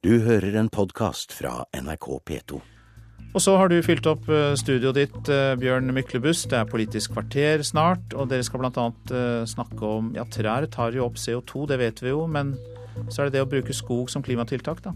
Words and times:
Du 0.00 0.14
hører 0.24 0.54
en 0.56 0.70
podkast 0.72 1.34
fra 1.36 1.66
NRK 1.76 2.06
P2. 2.24 2.58
Og 3.36 3.42
så 3.44 3.52
har 3.60 3.68
du 3.68 3.74
fylt 3.84 4.06
opp 4.08 4.30
eh, 4.32 4.54
studioet 4.56 4.96
ditt, 4.96 5.28
eh, 5.28 5.50
Bjørn 5.60 5.92
Myklebust. 5.92 6.46
Det 6.48 6.56
er 6.56 6.70
Politisk 6.70 7.12
kvarter 7.12 7.60
snart, 7.68 8.14
og 8.16 8.30
dere 8.30 8.46
skal 8.46 8.62
bl.a. 8.62 8.86
Eh, 9.12 9.42
snakke 9.50 9.90
om 9.98 10.08
Ja, 10.16 10.24
trær 10.24 10.64
tar 10.72 10.96
jo 10.96 11.04
opp 11.04 11.20
CO2, 11.20 11.66
det 11.68 11.78
vet 11.82 12.00
vi 12.00 12.14
jo, 12.14 12.22
men 12.24 12.54
så 13.12 13.20
er 13.20 13.28
det 13.28 13.34
det 13.34 13.42
å 13.44 13.50
bruke 13.50 13.76
skog 13.76 14.08
som 14.08 14.24
klimatiltak, 14.24 14.80
da. 14.86 14.94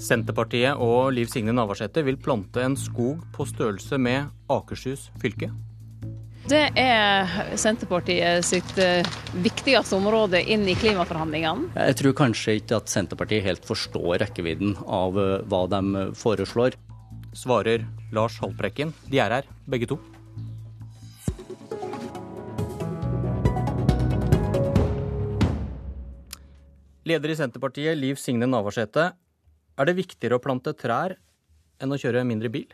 Senterpartiet 0.00 0.80
og 0.80 1.12
Liv 1.12 1.28
Signe 1.28 1.52
Navarsete 1.52 2.00
vil 2.08 2.16
plante 2.16 2.64
en 2.64 2.78
skog 2.80 3.20
på 3.36 3.44
størrelse 3.44 4.00
med 4.00 4.32
Akershus 4.48 5.10
fylke. 5.20 5.52
Det 6.42 6.62
er 6.74 7.28
Senterpartiet 7.54 8.42
sitt 8.42 8.78
eh, 8.82 9.06
viktigste 9.44 9.94
område 9.94 10.40
inn 10.42 10.64
i 10.66 10.74
klimaforhandlingene. 10.74 11.70
Jeg 11.78 11.98
tror 12.00 12.16
kanskje 12.18 12.56
ikke 12.58 12.80
at 12.80 12.90
Senterpartiet 12.90 13.46
helt 13.46 13.66
forstår 13.66 14.18
rekkevidden 14.24 14.74
av 14.82 15.20
eh, 15.22 15.36
hva 15.46 15.62
de 15.70 16.08
foreslår. 16.18 16.74
Svarer 17.38 17.86
Lars 18.12 18.40
Haltbrekken. 18.42 18.90
De 19.06 19.22
er 19.22 19.38
her, 19.38 19.48
begge 19.70 19.86
to. 19.94 20.00
Leder 27.06 27.30
i 27.30 27.38
Senterpartiet, 27.38 27.94
Liv 27.98 28.18
Signe 28.18 28.50
Navarsete. 28.50 29.12
Er 29.78 29.88
det 29.88 29.98
viktigere 29.98 30.38
å 30.38 30.42
plante 30.42 30.74
trær 30.74 31.16
enn 31.82 31.94
å 31.94 31.98
kjøre 32.02 32.26
mindre 32.26 32.50
bil? 32.50 32.66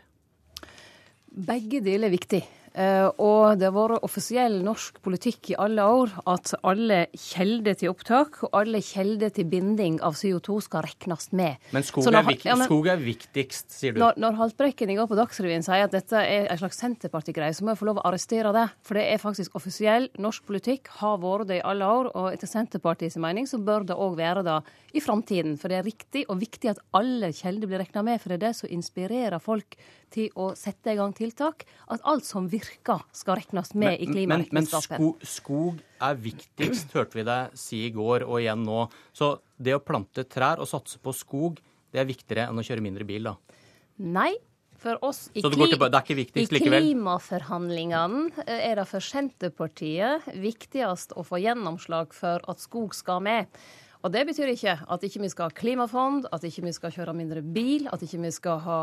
Begge 1.29 1.85
deler 1.85 2.09
er 2.09 2.17
viktig. 2.17 2.47
Eh, 2.75 3.07
og 3.17 3.57
det 3.59 3.65
har 3.69 3.73
vært 3.75 4.03
offisiell 4.05 4.59
norsk 4.63 4.99
politikk 5.01 5.51
i 5.53 5.55
alle 5.59 5.81
år 5.81 6.11
at 6.29 6.51
alle 6.63 7.07
kjelder 7.17 7.77
til 7.79 7.89
opptak 7.93 8.43
og 8.45 8.53
alle 8.59 8.81
kjelder 8.85 9.31
til 9.33 9.47
binding 9.49 9.99
av 10.05 10.13
CO2 10.19 10.59
skal 10.67 10.85
regnes 10.85 11.31
med. 11.33 11.57
Men 11.73 11.83
skog, 11.83 12.05
er, 12.07 12.11
når- 12.21 12.45
ja, 12.45 12.55
men- 12.55 12.67
skog 12.67 12.87
er 12.87 12.97
viktigst, 12.97 13.71
sier 13.71 13.93
du. 13.93 13.99
Når, 13.99 14.13
når 14.17 14.37
Haltbrekken 14.37 14.89
i 14.89 14.95
går 14.95 15.07
på 15.09 15.17
Dagsrevyen 15.17 15.63
sier 15.65 15.83
at 15.83 15.91
dette 15.91 16.13
er 16.13 16.47
en 16.49 16.57
slags 16.57 16.77
Senterparti-greie, 16.79 17.53
så 17.53 17.63
må 17.63 17.73
jeg 17.73 17.79
få 17.81 17.85
lov 17.89 17.97
å 17.97 18.05
arrestere 18.05 18.53
det. 18.53 18.69
For 18.83 18.93
det 18.93 19.07
er 19.13 19.17
faktisk 19.17 19.55
offisiell 19.55 20.09
norsk 20.17 20.45
politikk, 20.45 20.87
har 21.01 21.17
vært 21.17 21.47
det 21.47 21.57
i 21.59 21.65
alle 21.65 21.83
år. 21.85 22.11
Og 22.15 22.31
etter 22.33 22.47
Senterpartiets 22.47 23.17
mening 23.17 23.45
så 23.47 23.57
bør 23.57 23.85
det 23.85 23.95
òg 23.97 24.15
være 24.15 24.43
det 24.43 24.63
i 24.93 24.99
framtiden. 24.99 25.57
For 25.59 25.67
det 25.69 25.79
er 25.79 25.83
riktig 25.89 26.25
og 26.29 26.39
viktig 26.39 26.69
at 26.69 26.79
alle 26.93 27.33
kjelder 27.33 27.67
blir 27.67 27.79
regna 27.79 28.03
med, 28.03 28.21
for 28.21 28.29
det 28.29 28.43
er 28.43 28.47
det 28.49 28.55
som 28.55 28.69
inspirerer 28.69 29.39
folk 29.41 29.75
til 30.11 30.29
å 30.35 30.55
sette 30.57 30.87
i 30.91 30.95
gang 30.95 31.13
tiltak. 31.13 31.65
At 31.89 32.01
alt 32.03 32.25
som 32.25 32.47
virker, 32.49 32.58
skal 32.63 33.39
regnes 33.39 33.73
med 33.73 33.99
i 33.99 34.07
men, 34.07 34.27
men 34.29 34.45
klimaregnskapet. 34.45 35.25
skog 35.27 35.79
er 36.03 36.19
viktigst, 36.19 36.93
hørte 36.95 37.19
vi 37.19 37.25
deg 37.27 37.57
si 37.59 37.85
i 37.87 37.93
går 37.95 38.25
og 38.27 38.39
igjen 38.41 38.63
nå. 38.67 38.85
Så 39.15 39.37
det 39.57 39.75
å 39.77 39.81
plante 39.83 40.25
trær 40.29 40.61
og 40.63 40.69
satse 40.69 41.01
på 41.03 41.13
skog, 41.15 41.59
det 41.91 42.01
er 42.01 42.07
viktigere 42.09 42.49
enn 42.49 42.59
å 42.59 42.65
kjøre 42.65 42.85
mindre 42.85 43.07
bil, 43.07 43.31
da. 43.31 43.35
Nei. 43.99 44.33
For 44.79 44.95
oss 45.03 45.25
i, 45.35 45.41
i 45.43 46.59
klimaforhandlingene 46.63 48.45
eh, 48.45 48.61
er 48.69 48.79
det 48.79 48.85
for 48.87 49.03
Senterpartiet 49.03 50.29
viktigst 50.39 51.11
å 51.19 51.25
få 51.27 51.41
gjennomslag 51.43 52.15
for 52.15 52.39
at 52.47 52.63
skog 52.63 52.95
skal 52.95 53.19
med. 53.25 53.51
Og 53.99 54.13
Det 54.13 54.23
betyr 54.29 54.53
ikke 54.53 54.77
at 54.87 55.03
ikke 55.03 55.19
vi 55.25 55.31
skal 55.33 55.49
ha 55.49 55.55
klimafond, 55.55 56.29
at 56.31 56.45
ikke 56.47 56.63
vi 56.69 56.71
skal 56.75 56.93
kjøre 56.95 57.17
mindre 57.17 57.43
bil, 57.43 57.89
at 57.91 57.99
ikke 58.05 58.21
vi 58.23 58.31
skal 58.31 58.61
ha 58.63 58.79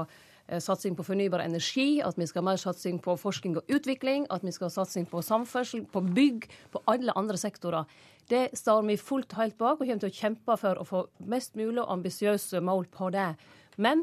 satsing 0.62 0.94
på 0.94 1.04
fornybar 1.06 1.42
energi, 1.42 2.00
at 2.04 2.18
vi 2.18 2.26
skal 2.28 2.44
ha 2.44 2.52
mer 2.52 2.60
satsing 2.60 3.00
på 3.02 3.16
forskning 3.18 3.56
og 3.58 3.72
utvikling, 3.72 4.28
at 4.30 4.44
vi 4.46 4.52
skal 4.54 4.68
ha 4.68 4.74
satsing 4.76 5.08
på 5.10 5.22
samferdsel, 5.24 5.82
på 5.90 6.04
bygg, 6.06 6.46
på 6.70 6.82
alle 6.86 7.14
andre 7.18 7.40
sektorer. 7.40 7.88
Det 8.30 8.50
står 8.58 8.82
vi 8.86 8.96
fullt 8.98 9.36
helt 9.38 9.58
bak 9.58 9.80
og 9.80 9.86
kommer 9.86 10.02
til 10.02 10.10
å 10.10 10.18
kjempe 10.18 10.56
for 10.58 10.78
å 10.78 10.86
få 10.86 11.04
mest 11.30 11.54
mulig 11.58 11.84
ambisiøse 11.86 12.62
mål 12.64 12.88
på 12.94 13.10
det. 13.14 13.32
Men 13.78 14.02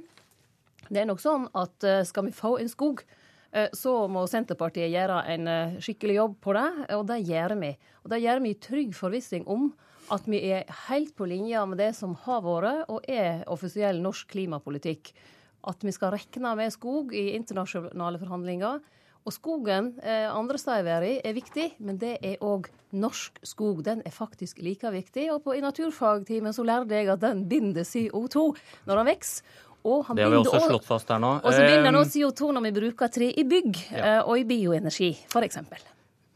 det 0.89 1.03
er 1.03 1.09
nok 1.09 1.21
sånn 1.23 1.49
at 1.57 1.83
eh, 1.87 2.03
skal 2.07 2.29
vi 2.29 2.35
få 2.35 2.55
en 2.61 2.71
skog, 2.71 3.03
eh, 3.51 3.69
så 3.75 3.95
må 4.11 4.25
Senterpartiet 4.31 4.91
gjøre 4.93 5.21
en 5.33 5.49
eh, 5.51 5.75
skikkelig 5.83 6.17
jobb 6.19 6.37
på 6.43 6.55
det, 6.57 6.67
og 6.95 7.05
det 7.11 7.19
gjør 7.27 7.57
vi. 7.63 7.73
Og 8.03 8.13
det 8.13 8.23
gjør 8.23 8.43
vi 8.43 8.53
i 8.53 8.59
trygg 8.67 8.95
forvissing 8.97 9.47
om 9.51 9.71
at 10.11 10.27
vi 10.27 10.41
er 10.51 10.67
helt 10.87 11.13
på 11.15 11.27
linje 11.27 11.61
med 11.67 11.79
det 11.79 11.93
som 11.95 12.15
har 12.25 12.43
vært 12.43 12.91
og 12.91 13.07
er 13.07 13.45
offisiell 13.51 14.01
norsk 14.03 14.31
klimapolitikk. 14.35 15.13
At 15.63 15.83
vi 15.85 15.91
skal 15.95 16.11
rekne 16.11 16.55
med 16.59 16.73
skog 16.75 17.13
i 17.15 17.31
internasjonale 17.37 18.19
forhandlinger. 18.19 18.81
Og 19.23 19.31
skogen 19.31 19.93
eh, 20.03 20.27
andre 20.27 20.57
steder 20.59 20.81
i 20.81 20.83
verden 20.83 21.21
er 21.23 21.33
viktig, 21.37 21.67
men 21.79 21.97
det 21.97 22.17
er 22.21 22.41
òg 22.43 22.65
norsk 22.91 23.39
skog. 23.47 23.79
Den 23.85 24.01
er 24.05 24.11
faktisk 24.11 24.59
like 24.59 24.89
viktig. 24.91 25.29
Og 25.31 25.43
på, 25.45 25.53
i 25.55 25.61
naturfagtimen 25.63 26.51
så 26.53 26.65
lærte 26.67 26.91
jeg 26.97 27.07
at 27.13 27.21
den 27.23 27.45
binder 27.47 27.87
CO2 27.87 28.49
når 28.85 28.99
den 28.99 29.07
vokser. 29.13 29.43
Og 29.83 30.05
han 30.07 30.15
Det 30.15 30.23
har 30.23 30.31
vi 30.31 30.37
også 30.37 30.51
også- 30.59 30.69
slått 30.71 30.85
fast 30.87 31.07
her 31.11 31.19
nå. 31.19 31.31
og 31.43 31.51
så 31.53 31.59
binder 31.59 31.85
han 31.85 31.95
Eh, 31.95 32.01
også 32.01 32.19
CO2 32.19 32.51
når 32.53 32.61
vi 32.63 32.71
bruker 32.81 33.07
tre 33.11 33.31
i 33.35 33.43
bygg 33.43 33.75
Ja. 33.91 34.19
eh, 34.19 34.27
og 34.27 34.37
i 34.39 34.43
bioenergi, 34.43 35.09
f.eks. 35.31 35.57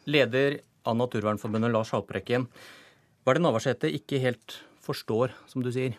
Leder 0.07 0.59
av 0.85 0.95
Naturvernforbundet, 0.95 1.71
Lars 1.71 1.91
Haltbrekken. 1.91 2.47
Hva 3.25 3.31
er 3.31 3.33
det 3.33 3.41
Navarsete 3.43 3.91
ikke 3.91 4.19
helt 4.21 4.61
forstår, 4.81 5.31
som 5.47 5.61
du 5.61 5.71
sier? 5.71 5.95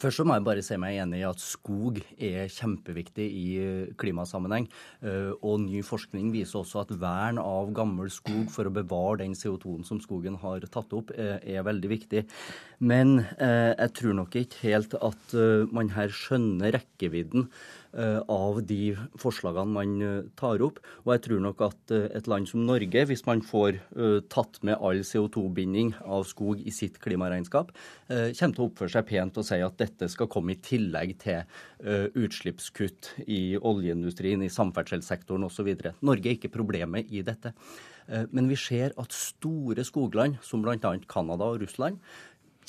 Først 0.00 0.22
så 0.22 0.24
må 0.24 0.36
jeg 0.38 0.44
bare 0.46 0.62
si 0.64 0.76
meg 0.80 0.96
enig 1.02 1.18
i 1.20 1.26
at 1.28 1.40
skog 1.42 1.98
er 2.16 2.48
kjempeviktig 2.52 3.26
i 3.26 3.46
eh, 3.60 3.90
klimasammenheng. 4.00 4.68
Eh, 5.04 5.32
Og 5.44 5.60
ny 5.66 5.82
forskning 5.84 6.30
viser 6.32 6.62
også 6.62 6.80
at 6.86 6.94
vern 7.02 7.40
av 7.42 7.72
gammel 7.76 8.08
skog 8.12 8.48
for 8.54 8.68
å 8.68 8.72
bevare 8.72 9.20
den 9.20 9.36
CO2-en 9.36 9.84
som 9.84 10.00
skogen 10.00 10.38
har 10.40 10.64
tatt 10.72 10.96
opp, 10.96 11.12
eh, 11.12 11.36
er 11.44 11.66
veldig 11.66 11.92
viktig. 11.92 12.24
Men 12.82 13.20
jeg 13.38 13.92
tror 13.94 14.16
nok 14.18 14.34
ikke 14.40 14.64
helt 14.64 14.96
at 14.98 15.34
man 15.70 15.92
her 15.94 16.10
skjønner 16.10 16.74
rekkevidden 16.74 17.44
av 18.32 18.62
de 18.64 18.94
forslagene 19.20 19.74
man 19.74 19.94
eh, 20.02 20.28
tar 20.38 20.62
opp. 20.64 20.80
Og 21.04 21.12
jeg 21.14 21.22
tror 21.26 21.42
nok 21.44 21.62
at 21.66 21.92
eh, 21.94 22.08
et 22.16 22.28
land 22.30 22.48
som 22.48 22.64
Norge, 22.64 23.04
hvis 23.08 23.24
man 23.28 23.42
får 23.44 23.76
eh, 23.76 24.18
tatt 24.32 24.60
med 24.64 24.78
all 24.80 25.02
CO2-binding 25.04 25.92
av 26.04 26.24
skog 26.28 26.62
i 26.64 26.72
sitt 26.74 26.98
klimaregnskap, 27.04 27.72
eh, 28.08 28.32
kommer 28.38 28.56
til 28.56 28.64
å 28.64 28.68
oppføre 28.70 28.94
seg 28.96 29.08
pent 29.12 29.40
og 29.42 29.48
si 29.48 29.60
at 29.60 29.78
dette 29.80 30.08
skal 30.12 30.30
komme 30.32 30.56
i 30.56 30.60
tillegg 30.64 31.16
til 31.22 31.40
eh, 31.42 32.08
utslippskutt 32.16 33.12
i 33.26 33.58
oljeindustrien, 33.60 34.42
i 34.42 34.52
samferdselssektoren 34.52 35.48
osv. 35.48 35.72
Norge 36.00 36.30
er 36.30 36.38
ikke 36.38 36.54
problemet 36.56 37.12
i 37.12 37.24
dette. 37.26 37.54
Eh, 38.08 38.24
Men 38.32 38.48
vi 38.48 38.56
ser 38.56 38.96
at 38.96 39.12
store 39.16 39.84
skogland, 39.84 40.40
som 40.42 40.64
bl.a. 40.64 40.78
Canada 41.08 41.52
og 41.52 41.62
Russland, 41.62 42.00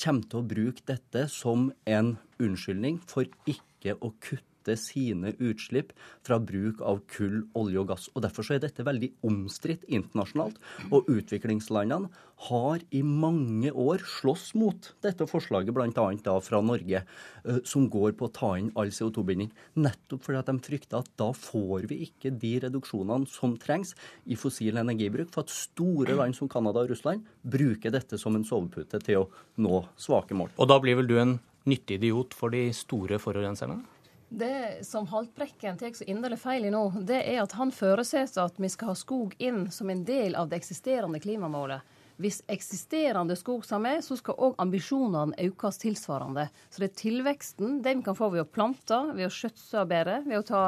kommer 0.00 0.26
til 0.26 0.40
å 0.40 0.48
bruke 0.50 0.82
dette 0.90 1.28
som 1.30 1.68
en 1.86 2.16
unnskyldning 2.42 2.98
for 3.06 3.28
ikke 3.46 3.94
å 4.02 4.10
kutte 4.18 4.53
sine 4.80 5.34
utslipp 5.36 5.92
fra 6.24 6.40
bruk 6.40 6.80
av 6.80 7.02
kull, 7.12 7.42
olje 7.58 7.82
og 7.82 7.90
gass. 7.92 8.08
Og 8.14 8.24
Derfor 8.24 8.46
så 8.46 8.56
er 8.56 8.64
dette 8.64 8.86
veldig 8.86 9.10
omstridt 9.28 9.84
internasjonalt. 9.92 10.56
Og 10.90 11.10
utviklingslandene 11.12 12.08
har 12.48 12.82
i 12.90 13.00
mange 13.06 13.70
år 13.70 14.02
slåss 14.18 14.54
mot 14.58 14.90
dette 15.04 15.26
forslaget, 15.28 15.72
bl.a. 15.76 16.34
fra 16.44 16.60
Norge, 16.64 17.04
eh, 17.04 17.60
som 17.68 17.86
går 17.92 18.16
på 18.18 18.28
å 18.28 18.34
ta 18.34 18.50
inn 18.58 18.72
all 18.80 18.92
CO2-binding. 18.94 19.52
Nettopp 19.80 20.26
fordi 20.26 20.40
at 20.40 20.50
de 20.50 20.56
frykter 20.66 21.00
at 21.00 21.12
da 21.20 21.30
får 21.36 21.88
vi 21.92 22.02
ikke 22.08 22.34
de 22.40 22.56
reduksjonene 22.66 23.30
som 23.30 23.56
trengs 23.60 23.94
i 24.26 24.38
fossil 24.40 24.80
energibruk, 24.82 25.30
for 25.32 25.46
at 25.46 25.54
store 25.54 26.18
land 26.18 26.36
som 26.36 26.50
Canada 26.50 26.84
og 26.84 26.92
Russland 26.92 27.24
bruker 27.42 27.94
dette 27.94 28.18
som 28.20 28.36
en 28.36 28.46
sovepute 28.46 29.00
til 29.04 29.24
å 29.24 29.28
nå 29.62 29.84
svake 30.00 30.36
mål. 30.36 30.54
Og 30.58 30.70
da 30.70 30.80
blir 30.82 30.98
vel 31.00 31.10
du 31.10 31.18
en 31.20 31.38
nyttig 31.68 32.00
idiot 32.00 32.34
for 32.36 32.52
de 32.52 32.66
store 32.76 33.20
forurenserne? 33.22 33.80
Det 34.28 34.86
som 34.86 35.06
Haltbrekken 35.06 35.76
tar 35.78 35.92
så 35.94 36.04
inderlig 36.10 36.38
feil 36.42 36.64
i 36.64 36.70
nå, 36.72 36.86
det 37.06 37.20
er 37.22 37.42
at 37.42 37.52
han 37.58 37.70
føresetter 37.74 38.46
at 38.46 38.56
vi 38.58 38.70
skal 38.72 38.92
ha 38.92 38.96
skog 38.98 39.34
inn 39.38 39.68
som 39.70 39.90
en 39.92 40.04
del 40.06 40.34
av 40.34 40.48
det 40.50 40.58
eksisterende 40.62 41.20
klimamålet. 41.22 41.84
Hvis 42.16 42.42
eksisterende 42.50 43.34
skog 43.36 43.64
skal 43.66 43.80
med, 43.82 44.04
så 44.06 44.14
skal 44.18 44.38
òg 44.38 44.60
ambisjonene 44.62 45.34
økes 45.48 45.80
tilsvarende. 45.82 46.46
Så 46.70 46.82
det 46.82 46.92
er 46.92 47.00
tilveksten 47.00 47.80
den 47.82 48.02
vi 48.02 48.06
kan 48.06 48.18
få 48.18 48.30
ved 48.30 48.44
å 48.44 48.50
plante, 48.50 49.00
ved 49.16 49.26
å 49.26 49.32
skjøtse 49.34 49.82
bedre, 49.90 50.20
ved 50.26 50.38
å 50.38 50.46
ta 50.46 50.62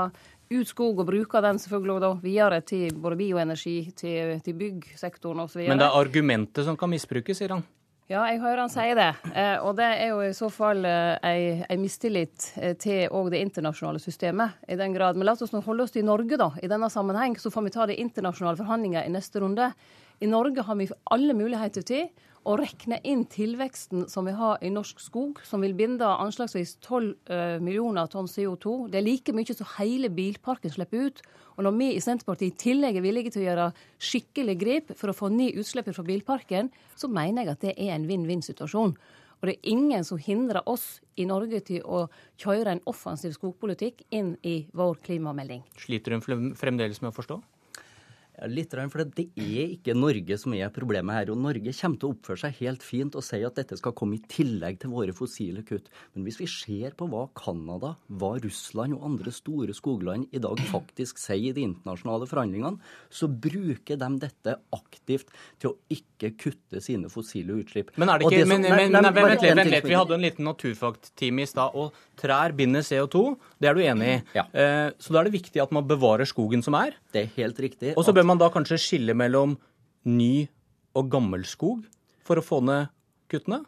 ut 0.51 0.69
skog 0.71 1.03
og 1.03 1.09
bruke 1.09 1.43
den 1.43 1.59
selvfølgelig 1.63 2.03
da 2.03 2.11
videre 2.23 2.61
til 2.67 2.99
både 3.03 3.19
bioenergi, 3.19 3.77
til, 3.99 4.37
til 4.43 4.59
byggsektoren 4.59 5.47
osv. 5.47 5.63
Men 5.67 5.83
det 5.83 5.87
er 5.87 6.03
argumentet 6.03 6.67
som 6.67 6.79
kan 6.79 6.91
misbrukes, 6.91 7.39
sier 7.39 7.55
han. 7.55 7.67
Ja, 8.07 8.21
jeg 8.31 8.39
hører 8.39 8.61
han 8.63 8.71
si 8.71 8.85
det. 8.95 9.09
Eh, 9.35 9.57
og 9.67 9.73
det 9.81 9.87
er 9.99 10.13
jo 10.13 10.21
i 10.23 10.35
så 10.37 10.47
fall 10.55 10.85
eh, 10.87 11.17
ei, 11.27 11.41
ei 11.67 11.77
mistillit 11.81 12.53
eh, 12.55 12.77
til 12.79 13.11
òg 13.11 13.33
det 13.33 13.41
internasjonale 13.43 13.99
systemet. 13.99 14.61
i 14.71 14.77
den 14.79 14.95
grad. 14.95 15.19
Men 15.19 15.27
la 15.27 15.35
oss 15.35 15.51
nå 15.51 15.59
holde 15.67 15.83
oss 15.83 15.95
til 15.97 16.07
Norge 16.07 16.39
da, 16.39 16.53
i 16.63 16.71
denne 16.71 16.87
sammenheng, 16.87 17.35
så 17.35 17.51
får 17.51 17.67
vi 17.67 17.73
ta 17.75 17.87
de 17.91 17.99
internasjonale 17.99 18.61
forhandlinger 18.61 19.03
i 19.03 19.11
neste 19.11 19.43
runde. 19.43 19.73
I 20.23 20.31
Norge 20.31 20.63
har 20.63 20.79
vi 20.79 20.87
alle 21.11 21.35
muligheter 21.35 21.83
til 21.83 22.07
å 22.47 22.55
rekne 22.59 23.01
inn 23.07 23.25
tilveksten 23.31 24.07
som 24.11 24.27
vi 24.29 24.35
har 24.37 24.63
i 24.63 24.71
norsk 24.71 25.01
skog, 25.03 25.41
som 25.47 25.65
vil 25.65 25.75
binde 25.77 26.07
anslagsvis 26.07 26.77
12 26.85 27.09
eh, 27.33 27.57
millioner 27.63 28.07
tonn 28.13 28.31
CO2. 28.31 28.77
Det 28.93 29.01
er 29.01 29.07
like 29.07 29.35
mye 29.35 29.57
som 29.57 29.69
hele 29.81 30.11
bilparken 30.15 30.73
slipper 30.73 31.09
ut. 31.09 31.23
Og 31.57 31.67
når 31.67 31.77
vi 31.81 31.91
i 31.97 32.03
Senterpartiet 32.05 32.55
i 32.55 32.63
tillegg 32.69 33.01
er 33.01 33.05
villige 33.05 33.35
til 33.35 33.43
å 33.43 33.49
gjøre 33.49 33.69
skikkelig 33.99 34.57
grep 34.61 34.95
for 34.95 35.11
å 35.11 35.17
få 35.17 35.31
ned 35.35 35.59
utslippet 35.59 35.97
fra 35.97 36.07
bilparken, 36.07 36.71
så 36.95 37.11
mener 37.11 37.43
jeg 37.43 37.57
at 37.57 37.65
det 37.67 37.75
er 37.75 37.97
en 37.97 38.07
vinn-vinn-situasjon. 38.09 38.95
Og 39.37 39.49
det 39.51 39.57
er 39.57 39.73
ingen 39.75 40.07
som 40.07 40.21
hindrer 40.21 40.65
oss 40.71 41.01
i 41.21 41.27
Norge 41.29 41.61
til 41.67 41.83
å 41.85 42.07
kjøre 42.41 42.77
en 42.77 42.85
offensiv 42.89 43.35
skogpolitikk 43.37 44.07
inn 44.15 44.37
i 44.47 44.63
vår 44.77 45.03
klimamelding. 45.09 45.67
Sliter 45.83 46.17
hun 46.17 46.55
fremdeles 46.57 47.03
med 47.03 47.11
å 47.11 47.17
forstå? 47.17 47.41
Litt, 48.45 48.75
for 48.93 49.01
Det 49.17 49.31
er 49.41 49.71
ikke 49.73 49.95
Norge 49.97 50.37
som 50.37 50.53
er 50.53 50.69
problemet 50.69 51.15
her. 51.15 51.31
og 51.31 51.39
Norge 51.41 51.73
kommer 51.73 51.99
til 51.99 52.09
å 52.09 52.13
oppføre 52.13 52.41
seg 52.43 52.59
helt 52.61 52.83
fint 52.83 53.15
og 53.17 53.25
si 53.25 53.43
at 53.43 53.55
dette 53.57 53.77
skal 53.79 53.95
komme 53.97 54.19
i 54.19 54.25
tillegg 54.29 54.79
til 54.81 54.91
våre 54.93 55.15
fossile 55.17 55.63
kutt. 55.65 55.89
Men 56.15 56.25
hvis 56.25 56.41
vi 56.41 56.47
ser 56.47 56.93
på 56.93 57.09
hva 57.09 57.31
Canada, 57.35 57.97
hva 58.09 58.37
Russland 58.37 58.93
og 58.99 59.05
andre 59.09 59.33
store 59.33 59.73
skogland 59.73 60.29
i 60.33 60.39
dag 60.39 60.61
faktisk 60.75 61.17
sier 61.19 61.49
i 61.49 61.57
de 61.57 61.65
internasjonale 61.65 62.29
forhandlingene, 62.29 62.77
så 63.09 63.27
bruker 63.29 63.97
de 63.97 64.11
dette 64.21 64.59
aktivt 64.77 65.33
til 65.59 65.73
å 65.73 65.79
ikke 65.89 66.16
kutte 66.41 66.81
sine 66.81 67.11
fossile 67.13 67.59
utslipp. 67.61 67.93
Men 68.01 68.09
er 68.09 68.21
det 68.21 68.27
ikke, 68.27 68.39
det 68.41 68.47
som, 68.47 68.53
men, 68.55 68.65
men, 68.65 68.97
men, 68.97 69.09
vent 69.15 69.43
litt, 69.43 69.57
vent 69.61 69.71
litt. 69.73 69.89
Vi 69.89 69.97
hadde 69.99 70.17
en 70.17 70.25
liten 70.25 70.49
naturfagtime 70.49 71.45
i 71.45 71.49
stad. 71.51 71.77
og 71.77 71.95
Trær 72.21 72.55
binder 72.57 72.85
CO2, 72.87 73.25
det 73.61 73.71
er 73.71 73.77
du 73.77 73.85
enig 73.85 74.09
i. 74.09 74.19
Ja. 74.39 74.47
Eh, 74.51 74.89
så 74.99 75.15
da 75.15 75.21
er 75.21 75.29
det 75.29 75.37
viktig 75.37 75.63
at 75.63 75.75
man 75.77 75.87
bevarer 75.89 76.29
skogen 76.29 76.65
som 76.65 76.79
er. 76.79 76.97
Det 77.13 77.27
er 77.27 77.33
helt 77.37 77.61
riktig. 77.63 77.95
Og 77.97 78.07
så 78.07 78.17
bør 78.17 78.29
man 78.33 78.41
da 78.41 78.51
kanskje 78.55 78.81
skille 78.81 79.17
mellom 79.19 79.59
ny 80.09 80.47
og 80.97 81.11
gammel 81.13 81.45
skog 81.49 81.85
for 82.27 82.41
å 82.41 82.45
få 82.45 82.63
ned 82.65 82.89
kuttene? 83.31 83.63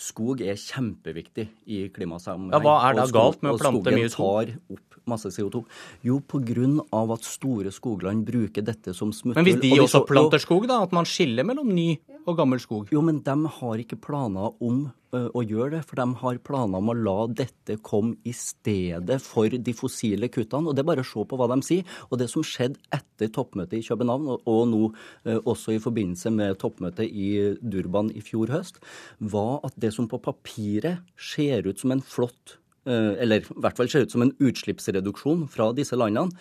Skog 0.00 0.40
er 0.40 0.56
kjempeviktig 0.56 1.44
i 1.68 1.82
klimasammenheng. 1.92 2.54
Ja, 2.54 2.62
hva 2.64 2.76
er 2.88 2.96
da 2.96 3.04
galt 3.12 3.42
med 3.44 3.52
å 3.52 3.60
plante 3.60 3.92
mye 3.92 4.08
skog? 4.08 4.14
Skogen 4.16 4.54
tar 4.56 4.78
opp 4.78 4.90
masse 5.10 5.32
CO2. 5.34 5.62
Jo, 6.06 6.20
pga. 6.20 6.68
at 7.14 7.26
store 7.26 7.72
skogland 7.74 8.24
bruker 8.24 8.64
dette 8.64 8.94
som 8.96 9.12
smutthull. 9.12 9.42
Men 9.42 9.48
hvis 9.48 9.60
de 9.60 9.80
også 9.80 10.04
planter 10.08 10.40
skog, 10.42 10.68
da? 10.70 10.82
At 10.86 10.94
man 10.96 11.08
skiller 11.08 11.44
mellom 11.44 11.68
ny 11.74 11.98
og 12.28 12.36
gammel 12.38 12.60
skog? 12.62 12.90
Jo, 12.92 13.02
men 13.04 13.20
de 13.24 13.36
har 13.56 13.82
ikke 13.82 13.98
planer 14.00 14.56
om 14.62 14.88
å 15.10 15.42
gjøre 15.42 15.78
det. 15.78 15.80
For 15.88 15.98
de 15.98 16.06
har 16.20 16.40
planer 16.46 16.78
om 16.78 16.92
å 16.92 16.96
la 16.96 17.16
dette 17.32 17.78
komme 17.86 18.18
i 18.28 18.34
stedet 18.36 19.18
for 19.24 19.50
de 19.50 19.74
fossile 19.76 20.30
kuttene. 20.32 20.70
Og 20.70 20.76
det 20.76 20.84
er 20.84 20.90
bare 20.92 21.04
å 21.04 21.10
se 21.10 21.24
på 21.26 21.38
hva 21.40 21.48
de 21.50 21.58
sier. 21.66 21.98
Og 22.10 22.20
det 22.20 22.30
som 22.32 22.46
skjedde 22.46 22.80
etter 22.94 23.32
toppmøtet 23.34 23.80
i 23.80 23.84
København, 23.88 24.30
og 24.38 24.62
nå 24.70 24.82
også 25.40 25.74
i 25.74 25.82
forbindelse 25.82 26.32
med 26.34 26.60
toppmøtet 26.62 27.10
i 27.10 27.30
Durban 27.60 28.12
i 28.14 28.24
fjor 28.24 28.52
høst, 28.54 28.80
var 29.18 29.60
at 29.66 29.76
det 29.80 29.92
som 29.96 30.08
på 30.10 30.22
papiret 30.22 31.04
ser 31.18 31.66
ut 31.68 31.80
som 31.80 31.96
en 31.96 32.04
flott 32.04 32.60
eller 32.90 33.44
i 33.44 33.60
hvert 33.62 33.78
fall 33.78 33.90
ser 33.90 34.06
ut 34.06 34.14
som 34.14 34.24
en 34.24 34.32
utslippsreduksjon 34.42 35.46
fra 35.52 35.70
disse 35.76 35.98
landene, 35.98 36.34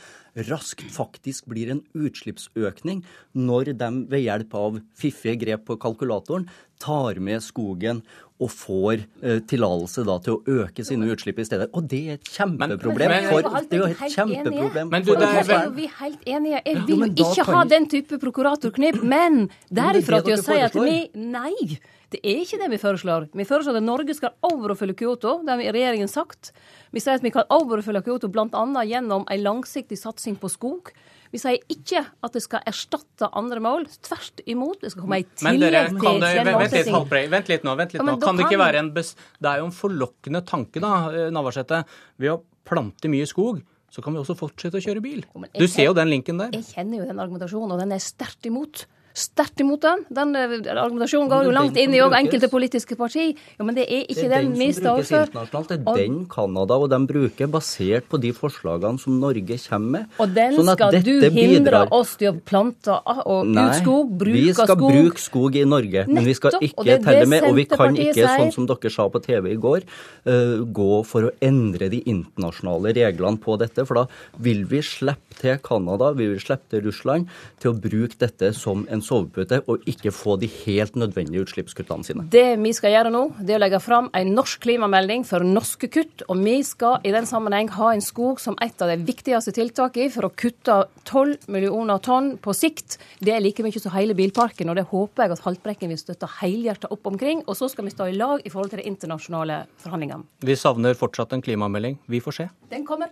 raskt 0.50 0.86
faktisk 0.94 1.50
blir 1.52 1.72
en 1.74 1.84
utslippsøkning 1.98 3.04
når 3.38 3.74
de 3.80 3.92
ved 4.12 4.26
hjelp 4.26 4.56
av 4.58 4.80
fiffige 4.98 5.40
grep 5.42 5.66
på 5.68 5.80
kalkulatoren 5.82 6.48
tar 6.80 7.20
med 7.20 7.44
skogen 7.44 8.02
og 8.40 8.52
får 8.54 9.02
eh, 9.20 9.42
tillatelse 9.52 10.06
til 10.24 10.38
å 10.38 10.62
øke 10.64 10.86
sine 10.88 11.10
utslipp 11.12 11.42
i 11.44 11.46
stedet. 11.48 11.68
Og 11.76 11.90
det 11.92 12.00
er 12.06 12.18
et 12.20 12.32
kjempeproblem. 12.32 13.12
Men, 13.12 13.26
men, 13.26 13.32
for, 13.34 13.68
det 13.68 13.76
er 13.76 13.82
jo 13.82 13.90
et 13.92 14.16
kjempeproblem. 14.16 14.92
Men 14.94 15.04
du, 15.04 15.12
det 15.12 15.28
er, 15.28 15.54
er 15.58 15.74
vi 15.76 15.90
helt 16.00 16.28
enige. 16.38 16.62
Jeg 16.64 16.86
vil 16.88 17.04
ja, 17.10 17.28
ikke 17.28 17.48
ha 17.52 17.64
den 17.68 17.90
type 17.92 18.20
prokuratorknip, 18.22 19.02
men 19.04 19.50
derifra 19.68 20.22
til 20.24 20.38
å 20.38 20.44
si 20.44 20.60
at 20.70 20.80
vi 20.80 21.02
Nei! 21.20 21.80
Det 22.10 22.20
er 22.26 22.42
ikke 22.42 22.58
det 22.58 22.72
vi 22.72 22.80
foreslår. 22.82 23.28
Vi 23.38 23.46
foreslår 23.46 23.78
at 23.78 23.86
Norge 23.86 24.16
skal 24.18 24.34
overoppfylle 24.48 24.96
Kyoto, 24.98 25.36
det 25.46 25.54
har 25.54 25.76
regjeringen 25.76 26.10
sagt. 26.10 26.52
Vi 26.90 27.02
sier 27.04 27.20
at 27.20 27.26
vi 27.26 27.32
kan 27.34 27.46
overoppfylle 27.54 28.02
Kyoto 28.06 28.32
bl.a. 28.34 28.66
gjennom 28.90 29.28
en 29.30 29.44
langsiktig 29.46 30.00
satsing 30.00 30.40
på 30.42 30.50
skog. 30.50 30.90
Vi 31.30 31.38
sier 31.38 31.62
ikke 31.70 32.02
at 32.26 32.34
det 32.34 32.42
skal 32.42 32.66
erstatte 32.70 33.30
andre 33.38 33.62
mål. 33.62 33.86
Tvert 34.06 34.42
imot. 34.50 34.82
Det 34.82 34.94
skal 34.96 35.06
komme 35.06 35.22
i 35.22 35.28
tillegg 35.38 35.94
til 35.94 36.22
vent, 36.24 36.74
litt, 36.74 36.94
vent 37.30 37.52
litt 37.54 37.68
nå. 37.68 37.76
Vent 37.78 37.94
litt 37.94 38.02
nå. 38.02 38.16
Ja, 38.16 38.22
kan 38.24 38.40
det 38.40 38.48
ikke 38.48 38.62
være 38.64 38.82
en 38.82 38.94
bes... 38.96 39.14
Det 39.38 39.52
er 39.52 39.62
jo 39.62 39.70
en 39.70 39.76
forlokkende 39.76 40.42
tanke, 40.50 40.82
da, 40.82 40.94
eh, 41.14 41.28
Navarsete. 41.34 41.84
Ved 42.18 42.34
å 42.34 42.40
plante 42.66 43.12
mye 43.12 43.30
skog 43.30 43.62
så 43.94 44.02
kan 44.06 44.14
vi 44.14 44.22
også 44.22 44.36
fortsette 44.38 44.78
å 44.78 44.84
kjøre 44.84 45.02
bil. 45.02 45.22
Du 45.58 45.66
ser 45.70 45.90
jo 45.90 45.96
den 45.98 46.10
linken 46.12 46.42
der. 46.42 46.54
Jeg 46.58 46.66
kjenner 46.74 47.02
jo 47.02 47.10
den 47.10 47.22
argumentasjonen, 47.22 47.74
og 47.74 47.82
den 47.82 47.94
er 47.94 48.02
sterkt 48.02 48.50
imot 48.50 48.86
sterkt 49.20 49.62
imot 49.64 49.84
den. 49.84 50.04
Den 50.14 50.36
eh, 50.38 50.56
argumentasjonen 50.74 51.30
går 51.32 51.48
jo 51.50 51.54
langt 51.56 51.78
inn 51.80 51.96
i 51.96 52.02
enkelte 52.02 52.50
politiske 52.52 52.98
parti. 53.00 53.32
Ja, 53.58 53.66
Men 53.66 53.78
det 53.78 53.86
er 53.88 54.06
ikke 54.06 54.28
det 54.28 54.38
er 54.38 54.46
den, 54.46 54.54
den 54.54 54.62
vi 54.62 54.70
står 54.76 55.04
for. 55.08 55.32
Det 55.34 55.78
er 55.78 56.00
den 56.00 56.22
Canada 56.32 56.78
og 56.80 56.90
de 56.92 57.00
bruker, 57.10 57.50
basert 57.52 58.10
på 58.10 58.20
de 58.22 58.32
forslagene 58.36 59.02
som 59.02 59.20
Norge 59.22 59.60
kommer 59.66 59.90
med. 59.98 60.18
Og 60.20 60.36
den 60.36 60.58
sånn 60.58 60.72
skal 60.76 60.98
du 60.98 61.12
hindre 61.26 61.60
bidrar... 61.60 61.94
oss 61.96 62.16
til 62.20 62.32
å 62.32 62.36
plante 62.40 62.96
og 63.10 63.50
Nei, 63.50 63.66
ut 63.68 63.82
skog, 63.82 64.14
bruke 64.22 64.36
skog. 64.36 64.50
Vi 64.50 64.56
skal 64.56 64.72
skog. 64.72 64.86
bruke 64.94 65.24
skog 65.24 65.60
i 65.60 65.66
Norge, 65.68 66.06
men 66.10 66.28
vi 66.28 66.36
skal 66.38 66.58
ikke 66.60 67.00
telle 67.06 67.28
med. 67.30 67.48
Og 67.50 67.58
vi 67.60 67.68
kan 67.70 67.98
ikke, 67.98 68.28
sånn 68.28 68.54
som 68.56 68.70
dere 68.70 68.94
sa 68.94 69.08
på 69.12 69.22
TV 69.26 69.54
i 69.54 69.60
går, 69.60 69.88
uh, 70.30 70.60
gå 70.66 70.92
for 71.08 71.30
å 71.30 71.34
endre 71.46 71.92
de 71.92 72.02
internasjonale 72.10 72.94
reglene 72.98 73.42
på 73.42 73.58
dette. 73.62 73.86
For 73.90 74.04
da 74.04 74.06
vil 74.42 74.66
vi 74.70 74.84
slippe 74.86 75.40
til 75.40 75.60
Canada, 75.64 76.12
vi 76.18 76.30
vil 76.34 76.42
slippe 76.44 76.74
til 76.74 76.86
Russland 76.88 77.30
til 77.62 77.74
å 77.74 77.80
bruke 77.80 78.18
dette 78.20 78.52
som 78.58 78.86
en 78.92 79.04
sovepute 79.10 79.62
og 79.70 79.86
ikke 79.90 80.14
få 80.16 80.38
de 80.42 80.50
helt 80.64 80.98
nødvendige 81.00 81.44
utslippskuttene 81.46 82.06
sine. 82.08 82.26
Det 82.32 82.58
vi 82.62 82.74
skal 82.76 82.94
gjøre 82.96 83.14
nå, 83.14 83.24
det 83.40 83.56
er 83.56 83.60
å 83.60 83.64
legge 83.64 83.82
fram 83.84 84.10
en 84.16 84.34
norsk 84.36 84.64
klimamelding 84.66 85.26
for 85.28 85.46
norske 85.46 85.90
kutt. 85.92 86.26
Og 86.30 86.42
vi 86.44 86.60
skal 86.68 87.04
i 87.08 87.14
den 87.16 87.28
sammenheng 87.30 87.72
ha 87.76 87.92
en 87.94 88.04
skog 88.04 88.42
som 88.44 88.58
et 88.64 88.82
av 88.84 88.92
de 88.92 89.00
viktigste 89.08 89.54
tiltakene 89.56 90.14
for 90.14 90.30
å 90.30 90.34
kutte 90.34 90.80
12 91.10 91.50
millioner 91.52 92.02
tonn 92.06 92.36
på 92.42 92.56
sikt. 92.58 93.00
Det 93.24 93.34
er 93.36 93.44
like 93.44 93.66
mye 93.66 93.82
som 93.82 93.96
hele 93.96 94.18
bilparken, 94.18 94.72
og 94.72 94.80
det 94.80 94.88
håper 94.92 95.26
jeg 95.26 95.38
at 95.38 95.46
Haltbrekken 95.46 95.94
vil 95.94 96.02
støtte 96.02 96.30
helhjertet 96.40 96.92
opp 96.94 97.10
omkring. 97.10 97.44
Og 97.48 97.58
så 97.60 97.72
skal 97.72 97.88
vi 97.88 97.96
stå 97.96 98.10
i 98.10 98.18
lag 98.18 98.44
i 98.46 98.54
forhold 98.54 98.74
til 98.74 98.84
de 98.84 98.90
internasjonale 98.92 99.64
forhandlingene. 99.82 100.28
Vi 100.46 100.58
savner 100.60 100.98
fortsatt 101.00 101.36
en 101.36 101.46
klimamelding. 101.46 102.00
Vi 102.10 102.22
får 102.24 102.42
se. 102.42 102.50
Den 102.70 102.86
kommer. 102.88 103.12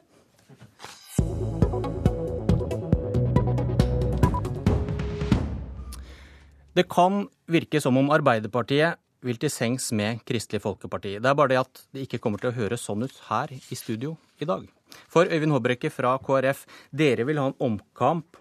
Det 6.78 6.84
kan 6.94 7.24
virke 7.50 7.80
som 7.82 7.96
om 7.98 8.12
Arbeiderpartiet 8.14 9.00
vil 9.26 9.40
til 9.42 9.50
sengs 9.50 9.88
med 9.98 10.20
Kristelig 10.30 10.60
Folkeparti. 10.62 11.16
Det 11.18 11.26
er 11.26 11.38
bare 11.40 11.50
det 11.50 11.58
at 11.58 11.80
det 11.96 12.04
ikke 12.06 12.20
kommer 12.22 12.38
til 12.38 12.52
å 12.52 12.58
høres 12.60 12.84
sånn 12.86 13.02
ut 13.02 13.16
her 13.32 13.50
i 13.50 13.78
studio 13.80 14.12
i 14.38 14.46
dag. 14.46 14.68
For 15.10 15.26
Øyvind 15.26 15.56
Håbrekke 15.56 15.90
fra 15.90 16.14
KrF, 16.22 16.68
dere 16.94 17.26
vil 17.26 17.42
ha 17.42 17.48
en 17.50 17.58
omkamp 17.66 18.38